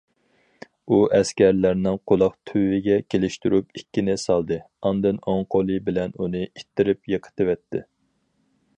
ئۇ 0.87 0.97
ئەسكەرنىڭ 1.17 1.83
قۇلاق 2.11 2.33
تۈۋىگە 2.51 2.97
كېلىشتۈرۈپ 3.15 3.79
ئىككىنى 3.81 4.17
سالدى، 4.25 4.59
ئاندىن 4.89 5.21
ئوڭ 5.27 5.47
قولى 5.57 5.81
بىلەن 5.91 6.19
ئۇنى 6.25 6.45
ئىتتىرىپ 6.49 7.17
يىقىتىۋەتتى. 7.17 7.89